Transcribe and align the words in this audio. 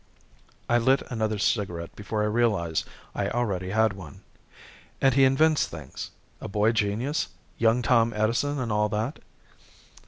I 0.67 0.79
lit 0.79 1.03
another 1.11 1.37
cigarette 1.37 1.95
before 1.95 2.23
I 2.23 2.25
realized 2.25 2.87
I 3.13 3.29
already 3.29 3.69
had 3.69 3.93
one. 3.93 4.21
"And 4.99 5.13
he 5.13 5.25
invents 5.25 5.67
things? 5.67 6.09
A 6.39 6.47
boy 6.47 6.71
genius? 6.71 7.27
Young 7.59 7.83
Tom 7.83 8.11
Edison 8.15 8.57
and 8.59 8.71
all 8.71 8.89
that?" 8.89 9.19